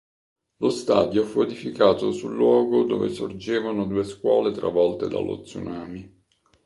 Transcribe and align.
Lo 0.61 0.71
stadio 0.71 1.23
fu 1.25 1.41
edificato 1.41 2.11
sul 2.11 2.33
luogo 2.33 2.85
dove 2.85 3.09
sorgevano 3.13 3.85
due 3.85 4.03
scuole 4.03 4.51
travolte 4.51 5.07
dallo 5.07 5.41
tsunami. 5.41 6.23